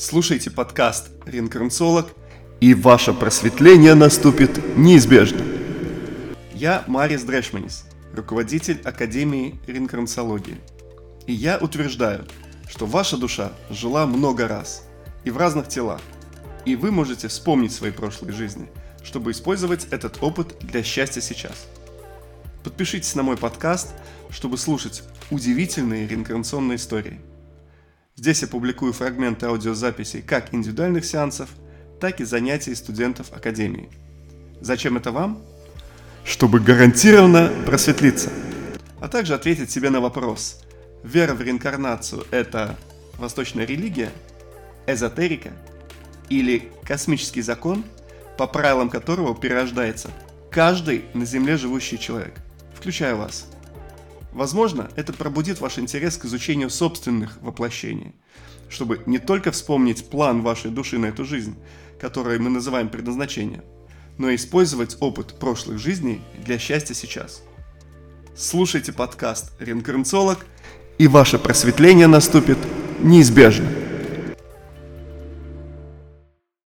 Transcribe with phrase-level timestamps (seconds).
[0.00, 2.14] Слушайте подкаст «Реинкарнационолог»,
[2.58, 5.42] и ваше просветление наступит неизбежно.
[6.54, 7.84] Я Марис Дрешманис,
[8.14, 10.56] руководитель Академии реинкарнациологии.
[11.26, 12.24] И я утверждаю,
[12.66, 14.84] что ваша душа жила много раз
[15.24, 16.00] и в разных телах,
[16.64, 18.70] и вы можете вспомнить свои прошлые жизни,
[19.04, 21.66] чтобы использовать этот опыт для счастья сейчас.
[22.64, 23.88] Подпишитесь на мой подкаст,
[24.30, 27.20] чтобы слушать удивительные реинкарнационные истории–
[28.20, 31.48] Здесь я публикую фрагменты аудиозаписей как индивидуальных сеансов,
[32.00, 33.88] так и занятий студентов Академии.
[34.60, 35.42] Зачем это вам?
[36.22, 38.28] Чтобы гарантированно просветлиться,
[39.00, 40.60] а также ответить себе на вопрос,
[41.02, 42.76] вера в реинкарнацию– это
[43.16, 44.10] восточная религия,
[44.86, 45.52] эзотерика
[46.28, 47.86] или космический закон,
[48.36, 50.10] по правилам которого перерождается
[50.50, 52.34] каждый на Земле живущий человек,
[52.74, 53.46] включая вас–
[54.32, 58.14] Возможно, это пробудит ваш интерес к изучению собственных воплощений,
[58.68, 61.56] чтобы не только вспомнить план вашей души на эту жизнь,
[62.00, 63.64] который мы называем предназначением,
[64.18, 67.42] но и использовать опыт прошлых жизней для счастья сейчас.
[68.36, 70.46] Слушайте подкаст «Реинкарнационолог»,
[70.98, 72.58] и ваше просветление наступит
[73.00, 73.79] неизбежно.